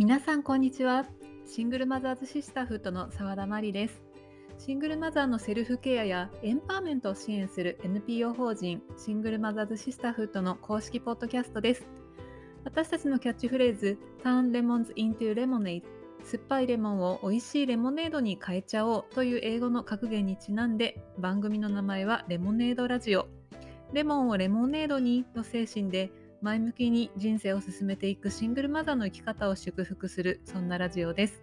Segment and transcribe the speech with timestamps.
[0.00, 1.04] 皆さんこんにちは。
[1.44, 4.02] シングルマザーズシスターフットの澤田真理です。
[4.56, 11.86] シングルマザーのセルフケアやエンパワーメントを支援する NPO 法人シングルマザーズシスターフットの公式ポッドキャストです。
[12.64, 15.82] 私たちのキャッチフレーズ Turn Lemons into Lemonade
[16.24, 23.28] 酸っぱいレモンを美味しいレモネードに変えちゃおうという英語の格言にちなんで番組の名前はレモネードラジオ。
[23.92, 26.10] レモンをレモネードにの精神で
[26.42, 31.42] 前向きに人生を進めていくシングルマザーの生き方を祝福するそんなラジオです。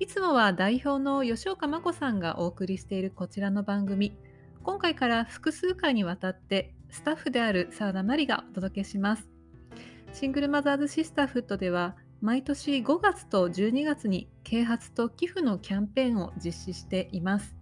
[0.00, 4.18] いつもは代表の吉岡真子さんがお送りしているこちらの番組
[4.64, 9.28] 今回から複数回にわたってスタッフである澤田真理がお届けします。
[10.12, 17.54] シングルマザーズシスターフットでは毎年5月と12月に啓発と寄付のキャンペーンを実施しています。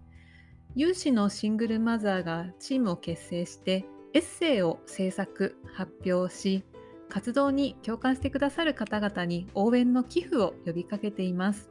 [0.74, 3.84] 有志のシングルマザーがチームを結成して
[4.14, 6.64] エッセイを制作発表し
[7.08, 11.70] 活動に共感してくださる方々に応援の寄付を呼びかけています。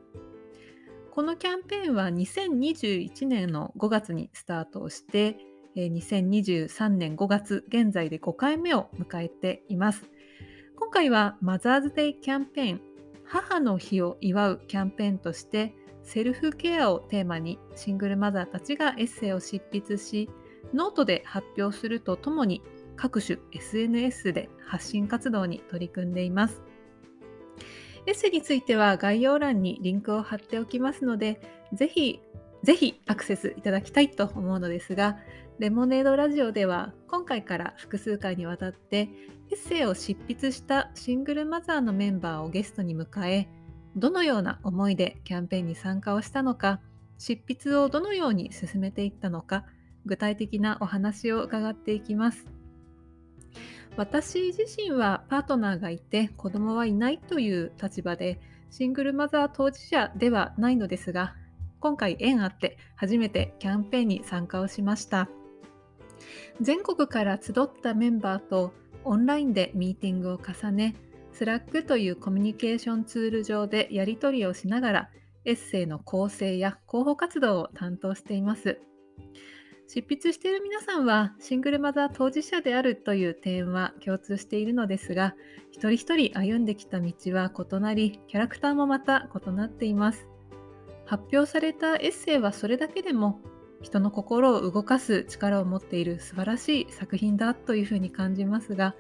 [1.12, 5.38] このキャンペーンは2021年の5月にスタートをして
[5.76, 10.10] 2023年5月現在で5回目を迎えています。
[10.78, 12.82] 今回はマザーズデイキャンペーン
[13.24, 20.30] 母の日を祝うキャンペーンとしてセルフケアをテーマにシングルマザーたちがエッセイを執筆し
[20.74, 22.62] ノートで発表するとともに
[22.96, 26.62] 各種 SNS で発信活動に取り組んでいます。
[28.08, 31.42] エッセイについては概要欄にリンクを貼っておきますので、
[31.74, 32.20] ぜひ、
[32.64, 35.18] ぜひアクセスいただきたいと思うのですが、
[35.60, 39.10] レモネードラジオでは今回から複数回にわたって
[39.52, 43.48] エッセイを執筆したシングルマザーのメンバーをゲストに迎え、
[43.96, 46.80] どのような思いでキャンペーンに参加をしたのか、
[47.18, 49.66] 執筆をどのように進めていったのか、
[50.06, 52.46] 具体的なお話を伺っていきます。
[53.98, 61.36] 私自身はパートナーがいて子供はいないという立場でシングルマザー当事者ではないのですが
[61.80, 65.28] 今回縁あって初めてキャンペーンに参加をしました
[66.62, 68.72] 全国から集ったメンバーと
[69.04, 70.96] オンラインでミーティングを重ね
[71.34, 75.10] Slack というコミュニケーションツール上でやり取りをしながら
[75.44, 78.80] エッセイの構成や広報活動を担当しています
[79.94, 85.36] 執筆している皆さんはシングルマザー当事者であるという点は共通しているのですが
[85.70, 90.30] 一人一人歩んできた道は異なりキャラクターもまた異なっています。
[91.06, 93.42] 発表されたエッセイはそれだけでも
[93.82, 98.96] 人の心を動かす力を持っている素晴らしい作品だというふうに感じますが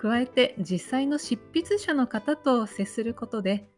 [0.00, 3.68] 加えて実際の執筆者の方と接することで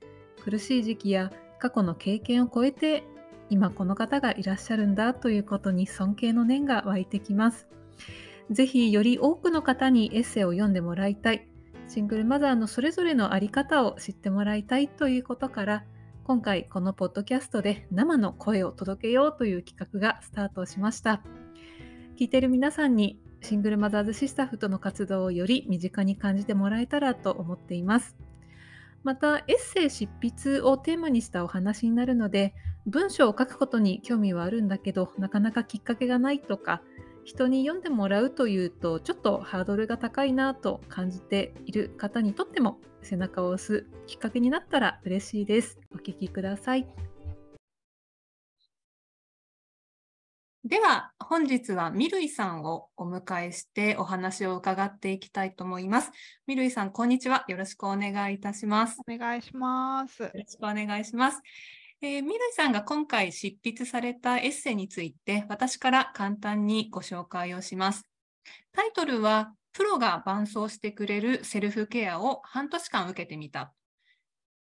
[0.44, 3.02] 苦しい時期や過去の経験を超えて
[3.52, 7.68] 今この方がいらっしゃるんだということに尊敬の念が湧いてきます。
[8.50, 11.46] ぜひより多くの方にエッセイを読んでもらいたい、
[11.86, 15.84] シングルマザーのそれぞれの在り方を知ってもらいたいということから、
[16.24, 21.22] 今回このポッドキャストで生の声を届けようという企画がスタートしました。
[22.18, 28.16] 聞いている皆さんにシングルマザーズシスタッフとの活動をより身近に感じてもらえたらと思っています。
[29.02, 32.54] また、エッセイ執筆をテーマにしたお話になるので、
[32.86, 36.82] 文章を書くことに興味はあるんだけどなかなかきっかけがないとか
[37.24, 45.78] 人に読んでもらうというとちょっとハードルが高いなと感じている方にとっても背中を押すきっかけになったら嬉しいです。
[45.92, 46.86] お聞きください。
[50.64, 56.10] では本日はみるいさんをお迎えしてお話を伺っていきたいと思います。
[56.46, 57.44] みるいさんこんにちは。
[57.48, 58.98] よろしくお願いいたします。
[59.00, 60.22] お願いします。
[60.22, 61.42] よろしくお願いします。
[62.04, 68.08] えー、みるいさんが今回執筆されたエッセイについて私から簡単にご紹介をします。
[68.72, 73.72] タイトルはプロが伴走してくれるセルフケアを半年間受けてみた。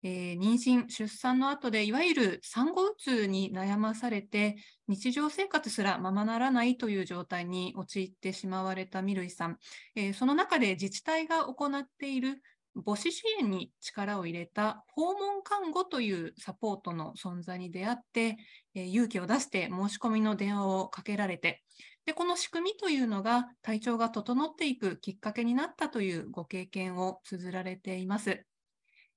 [0.02, 4.56] えー、妊娠、出産の後でいわゆる産後うつに悩まされて
[4.86, 9.58] 日常生活すらままならないという状態に陥ってしまわれたみるいさん、
[9.96, 12.40] えー、その中で自治体が行っている
[12.84, 18.36] 母子支援に力を入れた訪問看護というサポートの存在に出会って、
[18.74, 21.62] え、勇気を出して申し込みの電話をかけられて
[22.08, 28.30] でこの仕組みというのが体調が整っていくきっかけになったというご経験を綴られています。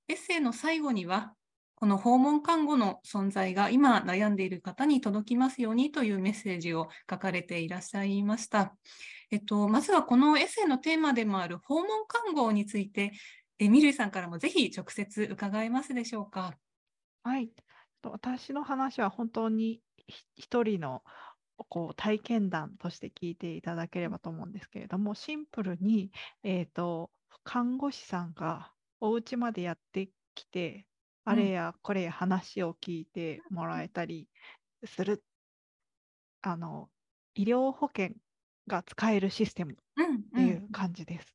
[0.09, 1.33] エッセイの最後には
[1.75, 8.75] この訪問看護の存在が今悩んでいる方に届きますようにというメッセージを書かれていらっしゃいました。
[9.31, 13.13] えっと、まずはこのエッセイのテーマでもある訪問看護について
[13.63, 16.57] えミルイさんからもぜひ直接伺えますでしょうか？
[17.23, 17.51] はい、
[18.01, 19.81] 私の話は本当に
[20.35, 21.03] 一人の
[21.69, 26.11] こう体験談として聞いていただければと思うんですけれども、シンプルに、
[26.41, 27.11] えーと、
[27.43, 30.87] 看護師さんがお家までやってきて、
[31.23, 34.27] あれやこれや話を聞いてもらえたり
[34.85, 35.23] する、
[36.41, 36.89] あの
[37.35, 38.15] 医療保険
[38.65, 41.27] が使えるシステムっうんていう感じです。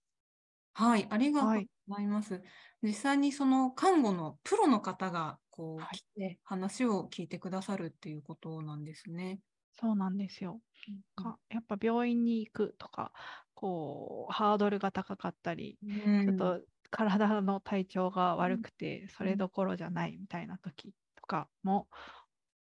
[0.74, 2.42] はい、ありがとうはいます。
[2.82, 9.40] 実際にその看護のプロの方がこうはい来て話を聞いてくださるっていうことなんですね。
[9.72, 10.62] そうなんですよ。
[10.88, 13.12] うんかやっぱ病院に行くとか、
[13.54, 21.88] こうハードルが高かったり、うんちょっと体の体調が悪くて、それうんどころじゃないみたいな時とかも、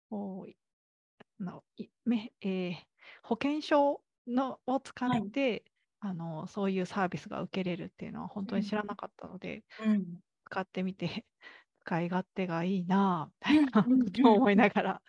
[0.09, 0.47] こ
[1.41, 2.75] のいめえー
[3.23, 5.65] 保険証のを使はいって、
[6.01, 10.05] あのそういうサービスが受けれるっていうのは本当に知らなかったので、うん
[10.49, 11.25] 使ってみて
[11.85, 15.01] 使い勝手がいいなぁみたいなうんうんうんことを思いながら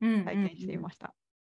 [0.00, 1.14] うん体験していました。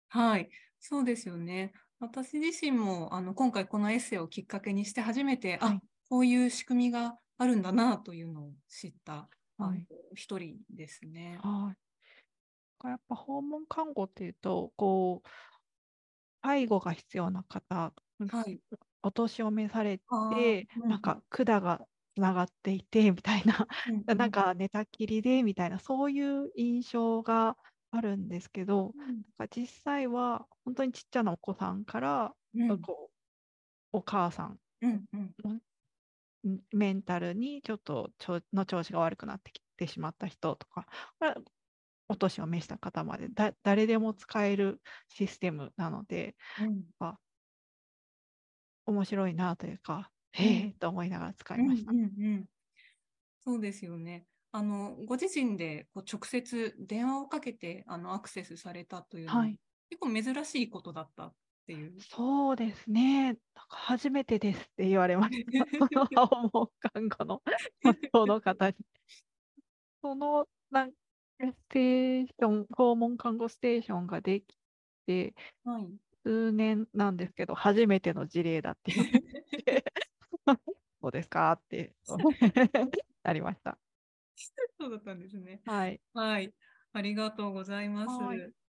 [0.09, 0.49] はい、
[0.79, 1.71] そうですよね。
[1.99, 11.39] 私自身もあの今回このエッセイをきっかけにして初めて、はいあこういう仕組みがあるんだなというのを知ったあのはい一人ですね。
[11.43, 11.71] は
[12.83, 12.87] い。
[12.87, 15.29] やっぱ訪問看護っていうと、こう、
[16.41, 17.93] 介護が必要な方、
[18.27, 18.61] はい。
[19.03, 20.89] お年を召されて、うん。
[20.89, 23.67] なんか管がつながっていて みたいな、
[24.07, 27.57] う なんか寝たきりでみたいな、そういう印象が
[27.91, 29.23] あるんですけど、うん。
[29.37, 32.81] なんか実際は本当にちっちゃなお子さんから、うん。
[32.81, 33.11] こ
[33.93, 34.59] うお母さん
[36.73, 40.87] メンタルにちょっと調の調子が悪くなってきてしまった人とか、
[42.09, 46.89] お年を召した方までだ誰でも使えるシステムなので、うん
[48.89, 51.91] 面白いなというか、うんへえと思いながら使いました。
[51.91, 52.45] うんうんうん、
[53.43, 54.25] そうですよね。
[54.51, 59.59] あのご自身でこう直接電話をかけてあのアクセスされたというのは、はい、
[59.89, 61.33] 結構珍しいことだったっ
[61.67, 61.93] ていう。
[61.99, 63.25] そうですね。
[63.25, 65.65] なんか初めてですって言われました。
[65.77, 67.41] その訪問看護の
[68.13, 68.75] その方に。
[70.01, 70.91] そのなん
[71.41, 74.45] ステーション、訪問看護ステーションができ
[75.05, 75.33] て、
[75.63, 75.87] はい、
[76.23, 79.19] 数年なんですけど、初めての事例だって言われ
[79.63, 79.85] て、
[81.01, 81.95] そうですかって
[83.23, 83.77] なりました。
[84.79, 85.61] そうだったんですね。
[85.65, 86.01] はい。
[86.13, 86.53] はい、
[86.93, 88.09] ありがとうございます。
[88.09, 88.27] は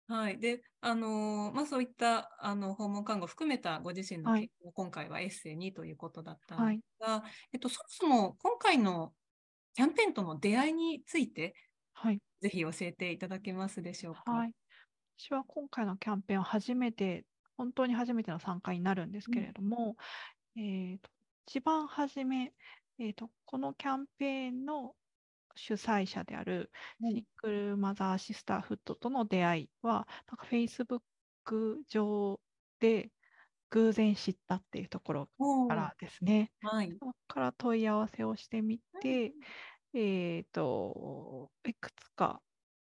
[0.09, 9.13] はいい、で、あのーまあ、そういったあの訪問看護を含めたご自身のはい今回はエッセイにということだったんはいですが、えっと、そもそも今回の
[9.73, 11.55] キャンペーンとの出会いについて、
[11.93, 12.19] はい。
[12.41, 14.31] ぜひ教えていただけますでしょうか？
[14.31, 14.51] はい。
[15.17, 17.25] 私は今回のキャンペーンは初めて、
[17.57, 19.95] 本当に初めての参加になるんですけれども、
[20.55, 21.09] えーと
[21.47, 22.53] 一番初め、
[22.99, 24.95] えーと、このキャンペーンの
[25.55, 26.69] 主催者である
[27.01, 31.01] はいシングルマザーシスターフットとの出会いは、なんか Facebook
[31.87, 32.39] 上
[32.79, 33.09] で
[33.69, 35.29] 偶然知ったっていうところ
[35.69, 36.51] からですね。
[36.61, 36.91] はい。
[36.91, 39.33] そこから問い合わせをしてみて、
[39.93, 42.41] えっと、いくつか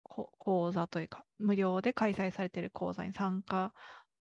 [0.02, 3.72] こ講座というか、無料で開催されている講座に参加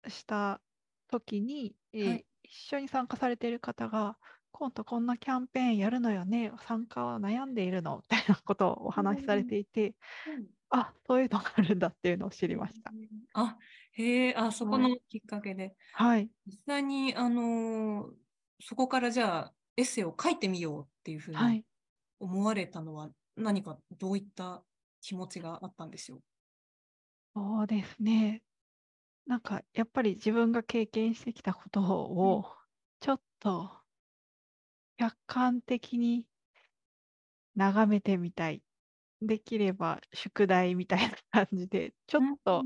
[0.09, 0.63] した
[1.09, 4.19] ときに、えーはい一緒に参加されている方が、
[4.51, 7.99] 今度こんなキャンペーンやるのよね、参加は悩んでいるの？
[7.99, 9.95] みたいなことをお話しされていて、
[10.71, 12.93] あそういうのがあるんだっていうのを知りました。
[13.35, 13.59] あ、
[13.93, 15.77] へえ、あ、そこのきっかけで。
[15.93, 16.31] はい。
[16.47, 18.15] 実際に、あのー
[18.63, 21.65] そこからじゃあ、エッセイを書いてみようっていうふうにはい。
[22.21, 24.65] 思われたのは、何かどういった
[25.01, 26.23] 気持ちがあったんでしょう？
[27.35, 28.43] そうですね。
[29.31, 32.45] なんかやっぱり自分が経験してきたことを
[33.01, 33.81] ちょっと
[34.99, 36.29] 客観的に
[37.55, 38.63] 眺めてみたい。
[39.23, 42.65] できれば宿題みたいな感じで、ちょっと、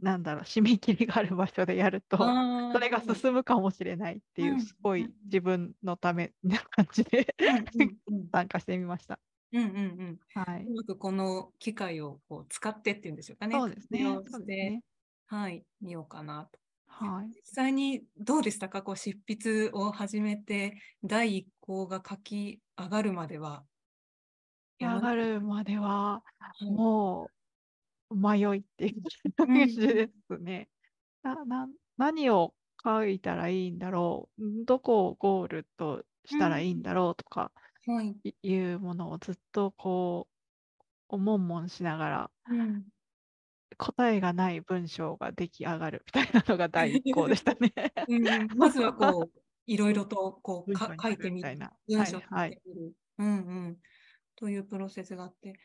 [0.00, 2.36] なんだろう、締め切りがある場所でやると、
[2.72, 7.34] それが進むかもしれないっていうう、んすごいうん自分のためな感じで
[8.32, 9.20] 参加してみました。
[9.52, 10.70] うんうんうんはい。
[10.70, 13.60] うまくこの機会をこう使ってっていうんでしょうかね。
[13.60, 14.20] そうですね。
[14.26, 14.82] そうですね。
[15.30, 16.58] はい、見ようかなと。
[16.88, 17.28] はい。
[17.28, 18.82] 実際にどうでしたか？
[18.82, 23.64] こう執筆を始めて、第一項が書き上がるまでは。
[24.80, 27.30] 上がるまでは、はいも
[28.10, 29.02] う迷いっていう
[29.36, 30.68] 感じですね。
[31.22, 37.52] なな何を書いたらいいんだろう、どこをゴールとしたらいいんだろうとか
[37.86, 38.20] はい。
[38.42, 40.34] うものをずっとこう、
[41.08, 42.88] おもんもんしながら、うん
[43.80, 47.72] 答えがない文章が出来上がる みたいなのが第一項でしたね。
[48.08, 51.72] うんうんまずはこう、 いろいろとこう文か書いてみたいな。
[51.88, 53.28] うんう
[53.70, 53.76] ん、
[54.36, 55.58] というプロセスがあって、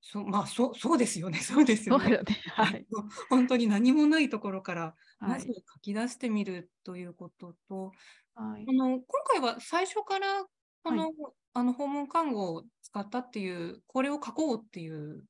[0.00, 2.10] そまあそうそうですよね、そうですよね。
[2.10, 2.36] よね。
[2.52, 2.86] はい。
[3.28, 4.82] 本当に何もないところから、
[5.18, 5.46] はいまず。
[5.46, 7.92] 書き出してみるということと、
[8.34, 10.44] はいあの今回は最初から
[10.82, 11.10] この,、
[11.54, 15.22] あの訪問看護を使使ったっていう、これを書こうっていう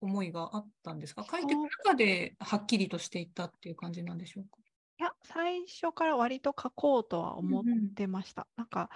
[0.00, 1.26] 思いがあったんですか？
[1.30, 4.58] 書いていく中ではっきりとしていったっていう感じなんでしょうか？
[4.98, 7.90] いや、最初から割と書こうとは思っうんうん。
[7.94, 8.48] てました。
[8.56, 8.90] なんか、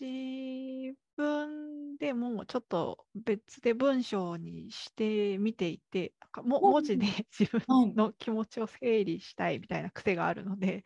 [0.00, 7.06] 自分でもちょっと別で文章にしてみていて、なんかもうん文字で
[7.38, 10.84] 自はい分の気持ちを整理したいみたいな癖があるので、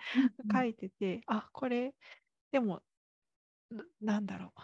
[0.53, 1.95] 書いてて、あ、これ、
[2.53, 2.83] でも、
[3.71, 3.85] な
[4.17, 4.55] なんだろ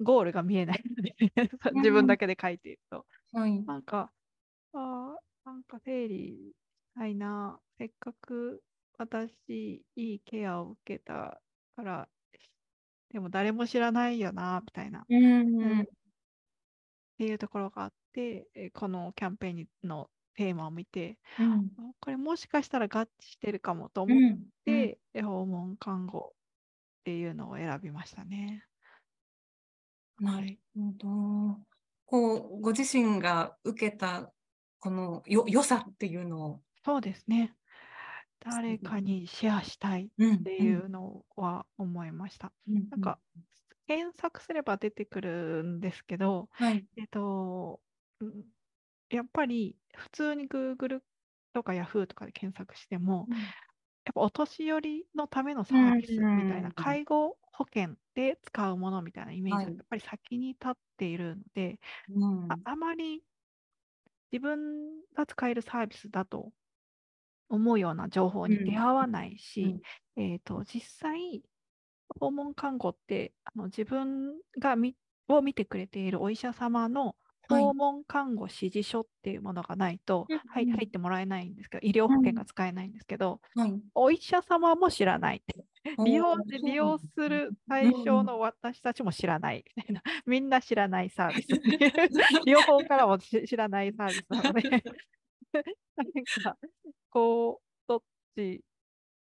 [0.00, 1.14] う、ゴールが見えないので
[1.76, 3.06] 自分だけで書いていると。
[3.32, 3.66] はい。
[3.66, 4.12] なんか、
[4.74, 6.54] あーなんか整理し
[6.94, 7.60] たいな。
[7.78, 8.64] せっかく
[8.98, 11.42] 私、いいケアを受けた
[11.76, 12.10] から、
[13.10, 15.88] でも誰も知らないよな、みたいな、っうんうん
[17.18, 28.66] ていうところがあって、えこのキャンペーンにのテーマを見て、うんあこれもしかしたら合致してるかもと思っうんて、訪問看護っていうのを選びましたね。
[30.20, 31.66] なるほど。
[32.12, 34.32] こう、ご自身が受けた、
[34.80, 37.56] このよ良さっていうのを、そうですね。
[38.40, 42.52] 誰かにシェアしたいうんっていうのは思いました。
[42.68, 43.20] うんなんか、
[43.86, 46.86] 検索すれば出てくるんですけど、はい。
[46.96, 47.80] えっと、
[48.20, 48.44] うん
[49.10, 51.02] やっぱり普通に Google
[51.54, 53.28] とか Yahoo とかで検索しても、
[54.04, 59.76] やっぱお年寄りのためのサービスみたいうんな、介護保険で使うものみたいなイメージがはい。
[59.76, 61.78] やっぱり先に立っているので、
[62.08, 62.48] うん。
[62.48, 63.24] ああまり
[64.32, 66.52] 自分が使えるサービスだと
[67.48, 68.64] 思うような情報にうん。
[68.64, 69.82] 出会わないし、うん。
[70.16, 71.42] えー、と実際、
[72.20, 74.96] 訪問看護ってあの自分がみ
[75.28, 77.16] を見てくれているお医者様のはい
[77.60, 83.74] 訪問看護指示書っていうものがないと、うんはい、うん入ってもらえないんですけど、医療保険が使えないんですけど、はい。
[83.94, 85.42] お医者様も知らない。
[86.04, 89.64] 利用利用する対象の私たちも知らない。
[89.76, 91.48] みたいな、みんな知らないサービス。
[92.46, 94.62] 両方からもし知らないサービスなので、
[95.96, 96.58] なんか、
[97.10, 98.02] こう、どっ
[98.36, 98.62] ち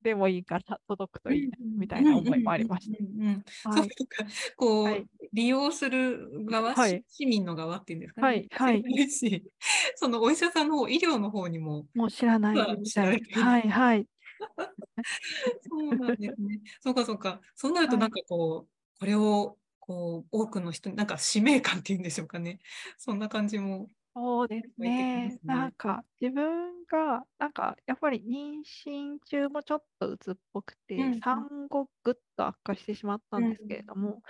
[0.02, 3.72] でもいいから届くといいなみたいな思いもありました。
[3.72, 4.24] そうか、
[4.56, 8.26] こう、はい利用する側、はい市民の側っていうんですかね。
[8.26, 8.82] はいはい
[9.96, 14.06] そのお医者さんの方、医療の方にも、もう知らない知られているはいはい。
[15.68, 16.60] そうなんですね。
[16.80, 17.40] そうか、そうか。
[17.54, 22.60] そうなると、はいなんかこう、これを、こう、多くの人に、なんか使命感っていうんでしょうかね。
[22.96, 23.88] そんな感じも。
[24.20, 25.46] そうですねす。
[25.46, 25.54] ね。
[25.54, 31.20] なんか自分が、なんかやっぱり妊娠中もちょっと鬱っぽくて、うんうん。
[31.20, 34.20] 産後ぐっと悪化してしまったんですけれども、やっ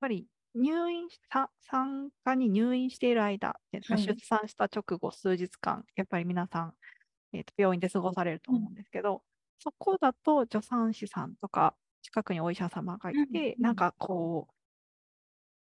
[0.00, 6.74] ぱり入院し、さ産科に入院している間出産した直後数日間、やっぱり皆さん、
[7.32, 9.22] えーと病院で過ごされると思うんですけど、
[9.58, 13.62] そこだと助産師さんとか、近くにお医者様がいうんて、うん。
[13.62, 14.48] なんかこ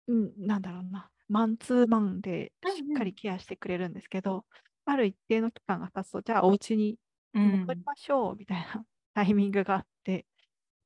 [0.08, 4.46] う、うん、なんだろうな、マンツーマンでうんしっかりケアしてくれるんですけど、
[4.84, 6.98] ある一定の期間が経つと、じゃあお家に
[7.34, 8.84] うん戻りましょうみたいな
[9.14, 10.26] タイミングがあって、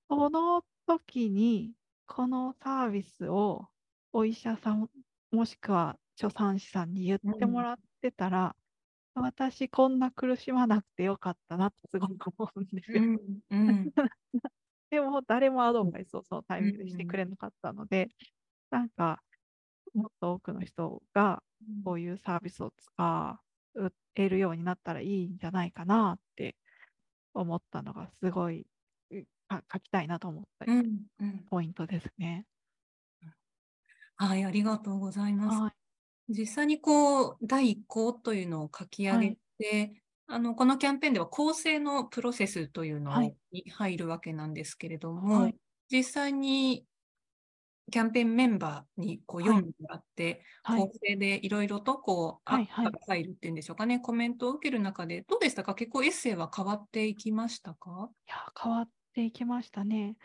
[0.09, 1.75] その時に
[2.07, 3.69] このサービスを
[4.13, 4.91] お医者さん
[5.33, 8.57] もしくは助産師さんに言ってもらってたら、
[9.15, 13.03] 私こんな苦しまなくてよかったなってすごく思うんですよ。
[13.03, 13.93] うんうん。
[14.91, 18.11] でも誰もアドバイスをそのタイミングでしてくれなかったので、
[18.71, 19.24] なんか
[19.95, 21.43] もっと多くの人が
[21.85, 23.41] こういうサービスを使
[24.17, 26.57] えるようになったらいいんじゃないかなって
[27.33, 28.67] 思ったのがすごい
[29.73, 32.47] 書きたいなと思ったうんうんポイントですね。
[34.17, 35.61] はい、ありがとうございます。
[35.61, 35.73] はい。
[36.29, 45.57] 実際にこう、第一項というのを書き上げて、あの、このキャンペーンでは構成のプロセスというのはいに入るわけなんですけれども、はい
[45.91, 46.87] 実際に
[47.93, 55.75] キャンペーンメンバーにこうはい読んでもらって、はい構成でいろいろとこう、はいはいあ入るっていうんでしょうかね、コメントを受ける中で、どうでしたか？
[55.75, 58.11] 結構エッセイは変わっていきましたか？
[58.27, 60.17] いや、変わっていきましたね。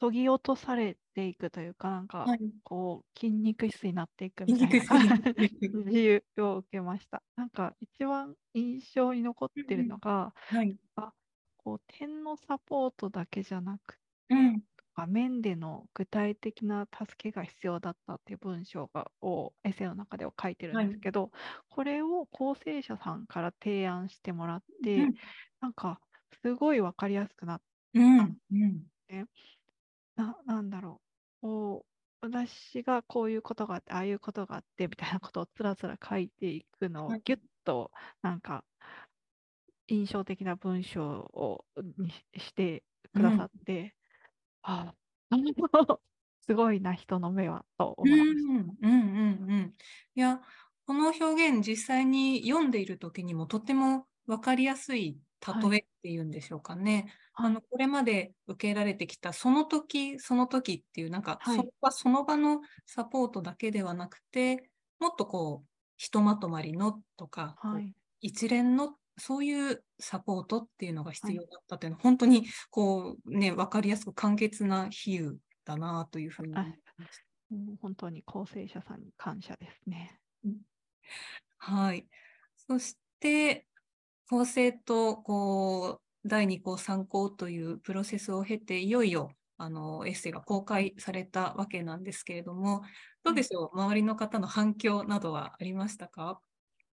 [0.00, 2.52] そぎ落とされていくというか、なんか、はい。
[2.64, 4.86] こう、筋肉質になっていくみたいな
[5.84, 7.22] 自 由を受けました。
[7.36, 10.78] なんか、一番印象に残ってるのが、はい。
[11.58, 14.62] こう、点のサポートだけじゃなくうん。
[14.94, 21.30] 画面での具体的な助けが必要だったっていう文章がをエッセイの中では書いてるんですけど、
[21.70, 25.12] これを構成者さんから提案してもらって、
[25.60, 26.00] なんか
[26.42, 27.62] すごい分かりやすくなっ
[27.94, 28.38] うん。
[28.50, 29.26] うん。
[30.16, 31.86] ななんだろうこ
[32.22, 37.90] う私がこういうことがあってああいうことがあってみたいなことをつらつら書いていくのをはいギュッと
[38.22, 38.64] なんか
[39.88, 41.64] 印象的な文章を
[41.98, 42.84] にしして
[43.14, 43.94] くださって、
[44.62, 44.96] ああ
[46.40, 48.52] すごいな、人の目はとうん思いました。
[48.82, 49.76] うんうんうん。
[50.14, 50.40] いや、
[50.86, 55.70] この表現、実際に読んでいる時にもとても分かりやすいはい。
[55.70, 57.12] 例えっていうんでしょうかね。
[57.40, 57.62] あの、はい。
[57.62, 61.62] これまで受けられてきたその時その時っていう、なんか、はい。
[61.62, 67.94] その場その場のサポートだけではなくて、もっとこう、ひとまとまりのとか、はい。
[68.20, 71.32] 一連のそういうサポートっていうのがはい。
[71.32, 76.66] 必要だったっていうのは、本当にこうね、分かりやすく簡潔な比喩だなというふうに。
[77.50, 80.20] もう本当に構成者さんに感謝ですね。
[80.44, 80.62] うん。
[81.58, 82.08] はい。
[82.56, 83.68] そして、
[84.30, 92.82] 構成とこう、第2項、3項というプロセスを経て、いよいよあの、エッセイが公開されたわけなんですけれども、
[93.24, 93.42] どうはい。
[93.42, 96.40] でしょう、周りの方の反響などはありましたか？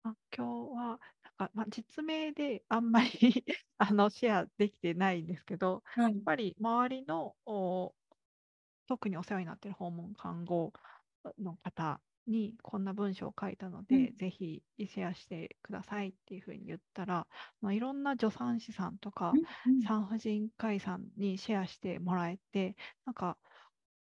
[0.02, 1.00] 反響は、
[1.38, 3.10] なんか、ま、実名であんまり
[3.78, 6.14] あの、シェアできてないんですけど、はい。
[6.14, 7.94] やっぱり周りの、お
[8.86, 10.72] 特にお世話になっている訪問看護
[11.38, 14.06] の方に、こんな文章を書いたのうん。
[14.06, 17.28] で、ぜひシェアしてくださいっていう風に言ったら、
[17.60, 19.88] ま、いろんな助産師さんとうか、んうん。
[19.88, 22.76] 産婦人科医さんにシェアしてもらえて、
[23.06, 23.38] なんか、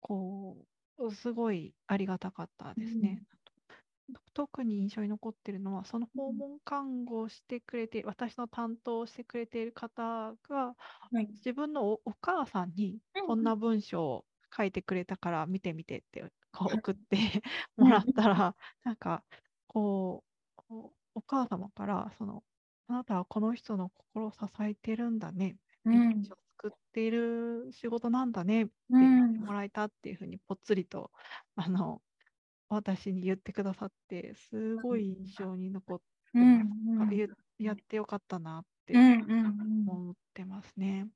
[0.00, 0.66] こ
[0.98, 3.22] う、すごいありがたかったうですね。
[4.34, 6.42] 特に印象に残ってるのは、その訪うん。
[6.46, 10.76] 問看護をしてくれて私の担当をしてくれている方が、
[11.10, 11.38] はい。
[11.44, 13.28] 自分のおお母さんにうんうん。
[13.28, 16.22] こんな文章を書いてくれたから見てみてって
[16.52, 16.78] こううん。
[16.78, 17.18] 送って
[17.78, 18.14] うんもらっうん。
[18.14, 19.24] たら、なんか、
[19.66, 20.24] こ
[20.70, 20.74] う、
[21.14, 22.44] お母様からその、
[22.88, 26.28] あなたはこの人の心を支えてるんだね、うん。
[26.28, 29.48] 命を救っている仕事なんだねってう言ってん。
[29.48, 31.12] もらえたっていう風にぽっつりと、
[31.56, 32.02] あの、
[32.70, 36.00] 私に言ってくださって、すごい印象に残っ
[36.34, 36.76] うてます。
[36.98, 37.24] んうん。
[37.58, 39.90] やってよかったなってうんうんうん。
[39.90, 41.10] 思ってますね。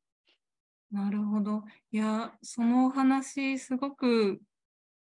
[0.90, 1.64] なるほど。
[1.90, 4.42] いや、そのお話すごく、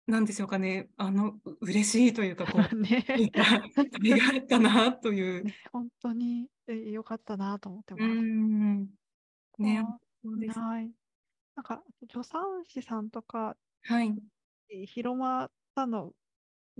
[0.07, 3.05] なんでしょうかね、あの、う嬉しいというか、こう、 ね。
[3.15, 5.43] なんか、ありがたなという。
[5.43, 8.19] ね、ほんとに、え、良かったなと思ってます。
[10.23, 10.59] うです。
[10.59, 10.93] はい。
[11.55, 14.19] なんか、助産師さんとかはい。
[14.69, 16.13] に広まったの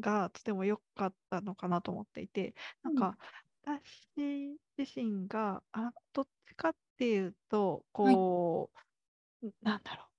[0.02, 3.10] がとても良かったのかなと思っていて、なんうん。
[3.10, 3.18] か、
[3.64, 8.24] 私自身が、あ、どっちかっていうと、はい。
[8.32, 8.72] こ
[9.44, 10.10] う、ん、なんだろ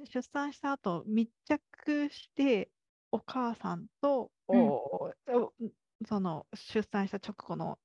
[0.00, 2.72] う、出産した後、密着して
[3.12, 4.78] お母さんと、うん。
[6.06, 7.78] その出産した直後の、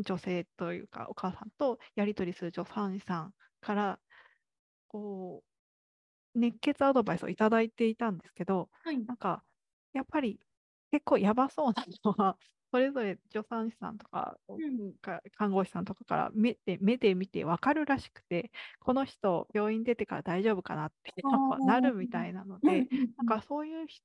[0.00, 4.00] 女性というか、お母さんとやり取りする助産師さんから、
[4.88, 5.44] こ
[6.34, 9.06] う、熱血アドバイスをいただいていたんですけど、はい。
[9.06, 9.44] なんか、
[9.94, 10.40] やっぱり
[10.90, 12.38] 結構やばそうなのは、
[12.72, 14.38] それぞれ助産師さんとか、
[15.36, 21.80] 看護師さんとかから目で目で見て分かるらしくて、この人病院出てから大丈夫かなってあやっぱなあ。
[21.80, 22.88] るみたいなのうんで。
[23.18, 24.02] なんかそういうひ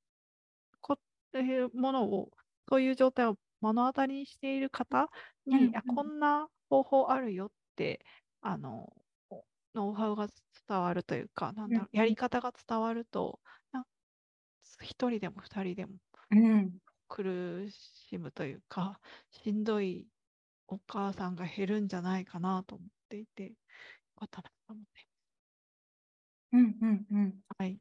[0.80, 0.98] こ
[1.34, 2.30] ええ、ものを、
[2.68, 5.08] そういう状態を目の当たりにしている方
[5.46, 6.00] に、うんうん。
[6.04, 8.04] んな方法あるよって、
[8.42, 8.94] あの、
[9.30, 10.28] おノウハウが
[10.68, 12.04] 伝わるというか、なんだろう、や。
[12.06, 13.40] り方が伝わると、
[13.72, 13.86] な
[14.80, 15.94] 1人でも2人でも
[16.30, 16.80] うん。
[17.08, 20.06] 苦しむというか、しんどい
[20.68, 23.50] お母さんが減るんじゃないかなと思っていて、良
[24.20, 25.06] かったなと思って
[26.52, 27.34] うんうんうん。
[27.58, 27.78] はい。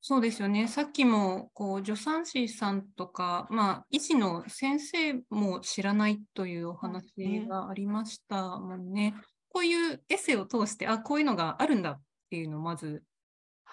[0.00, 0.68] そうですよね。
[0.68, 7.46] さっきも、こう、助産師さんとか、まあ、医師の先生も知らないというお話ね。
[7.48, 9.14] がありましたもんね。
[9.48, 13.02] こういうエッセイを通して、あ、こういうのがあるんだっていうのをまずはい。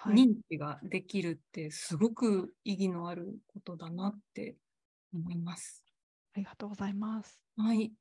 [0.06, 4.56] 認知ができるって、すごく意義のあることだなって
[5.12, 5.84] 思います。
[6.34, 7.42] ありがとうございます。
[7.56, 7.92] はい。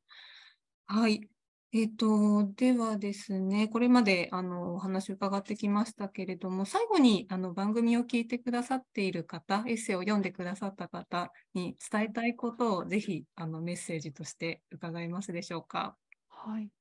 [0.88, 1.30] はい。
[1.74, 15.98] えっと、ではですね、これまで、あの、お話伺ってきましたけれども、最後に、あの、番組を聞いてくださっている方、エッセイを読んでくださった方に伝えたいことを、ぜひ、あの、メッセージとして伺えますでしょうか？
[16.30, 16.72] はい。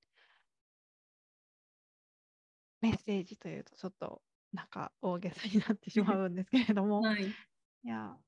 [2.83, 7.37] メッセージというとちょっと、なんか大げさになってしまうんですけれども、 はい。
[7.85, 8.19] いや、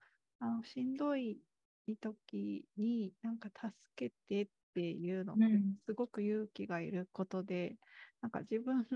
[0.40, 1.42] あの、しんどい
[2.00, 5.76] 時に、なんか助けてっていうのってうん。
[5.86, 7.78] すごく勇気がいることで、
[8.22, 8.86] なんか自分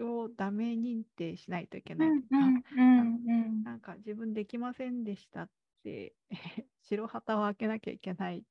[0.00, 3.66] をダメ認定しないといけうんうないとか、んうなんんうん。
[3.66, 5.50] なんか自分できませんでしたっ
[5.82, 6.16] て
[6.82, 8.46] 白旗を開けなきゃいけない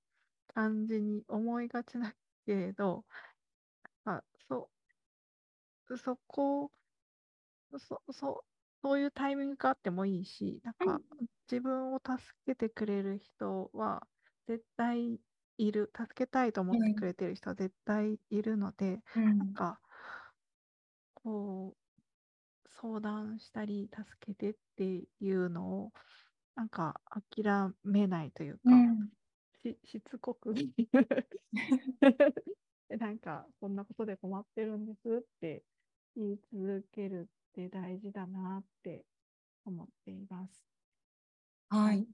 [0.47, 2.15] 感じに思いがちだ
[2.45, 3.05] けれど、
[4.05, 4.69] あ、そ
[5.89, 6.71] うそこ
[7.79, 8.45] そ そ
[8.81, 10.95] そういうタイミングがあってもいいし、なんうん。
[10.95, 11.03] か
[11.51, 14.07] 自分を助けてくれる人は
[14.47, 15.19] 絶対
[15.57, 16.91] いる、助けたいと思っはい。
[16.91, 19.55] てくれてる人は絶対いるので、うなんん。
[19.55, 19.81] か
[21.15, 21.77] こ
[22.67, 25.93] う、相談したり、助けてっていうのを、
[26.55, 27.45] なんか諦
[27.83, 29.09] めないというか、うん。
[29.63, 30.53] ししつこく
[32.89, 35.65] なんか、こんなことで困ってるんですって
[36.15, 37.29] 言い続ける
[37.63, 39.05] って大事だなって
[39.65, 40.65] 思っています。
[41.69, 42.07] はい。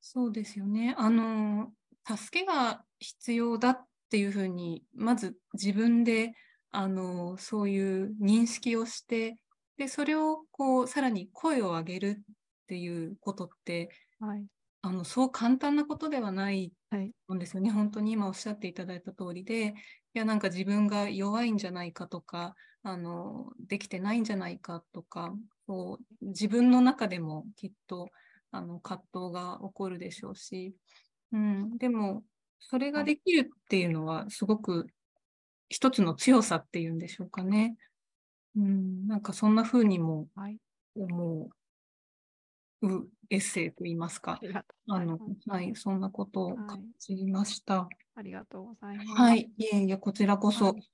[0.00, 0.94] そうですよね。
[0.98, 1.74] あの、
[2.06, 6.34] 助けが必要だっていうふうに、まず自分で、
[6.70, 9.36] あの、そういう認識をして、
[9.78, 12.34] で、それをこう、さらに声を上げるっ
[12.68, 14.50] ていうことって、はい。
[14.82, 17.14] あの、そう簡単なことではないはい。
[17.34, 17.70] んですよね。
[17.70, 19.68] 本当に今おっしゃっていただいた通りで、
[20.14, 25.34] いや、なんか自分が弱いんじゃないかとか、あの、できてないんじゃないかとか、
[25.66, 28.08] こう、自分の中でもきっと、
[28.50, 30.74] あの、葛藤が起こるでしょうし、
[31.32, 32.24] うん、でも、
[32.58, 34.86] それがはいできるっていうのは、すごく
[35.68, 37.76] 一つの強さっていうんでしょうかね。
[38.56, 40.58] うん、なんかそんな風にもはい。
[40.96, 41.48] 思
[42.82, 44.40] うエッセイといいますか、
[44.88, 47.88] あのはい、そんなことをはい感じました。
[48.16, 49.08] ありがとうございます。
[49.12, 50.90] はい、いえいえ、こちらこそ、はい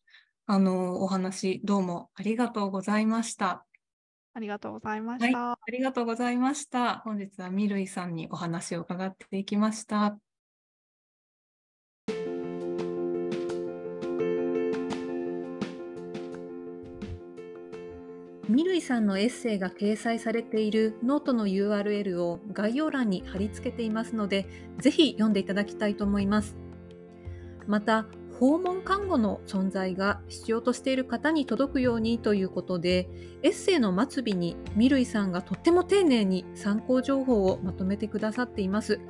[0.48, 3.66] あの、お話どうもありがとうございました。
[4.32, 5.52] ありがとうございまはい、した。
[5.52, 6.98] ありがとうございました。
[7.00, 10.16] 本日はみるいさんにお話を伺っていきました。
[18.48, 24.46] みるいさんのエッセイが掲載されているノートの URL を概要欄に貼り付けていますので、
[24.78, 26.56] ぜひ読んでいただきたいと思います。
[27.66, 28.06] また、
[28.38, 33.08] 訪問看護の存在が必要としている方に届くようにということで、
[33.42, 39.00] エッセイの末尾にみるいさんがとっても丁寧に参考情報をまとめてくださっています。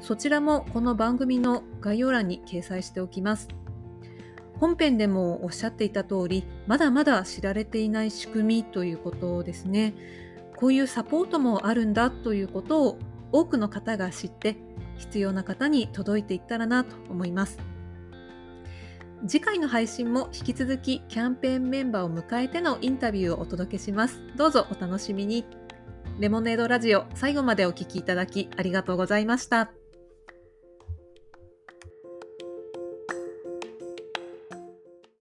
[0.00, 3.48] そちらもこの番組の概要欄に掲載しておきます。
[4.58, 9.92] 本編でもおっしゃっていた通り、まだまだ知られていない仕組みということですね。
[10.56, 12.98] こういうサポートもあるんだということを
[13.32, 14.56] 多くの方が知って、
[14.96, 17.71] 必要な方に届いていったらなと思います。
[19.26, 24.20] 次回の配信も引き続きキャンペーンメンバーを迎えてのインタビューをお届けします。
[24.36, 25.44] どうぞお楽しみに。
[26.18, 29.81] レモネードラジオ最後までお聞きいただきありがとうございました。